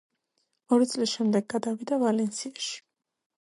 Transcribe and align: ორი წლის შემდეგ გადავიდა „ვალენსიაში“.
ორი 0.77 0.87
წლის 0.93 1.13
შემდეგ 1.17 1.45
გადავიდა 1.55 2.01
„ვალენსიაში“. 2.05 2.75